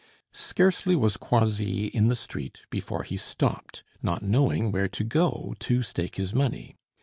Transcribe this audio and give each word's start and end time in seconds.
Scarcely 0.31 0.95
was 0.95 1.15
Croisilles 1.15 1.91
in 1.93 2.07
the 2.07 2.15
street 2.15 2.61
before 2.71 3.03
he 3.03 3.17
stopped, 3.17 3.83
not 4.01 4.23
knowing 4.23 4.71
where 4.71 4.87
to 4.87 5.03
go 5.03 5.53
to 5.59 5.83
stake 5.83 6.15
his 6.15 6.33
money. 6.33 6.75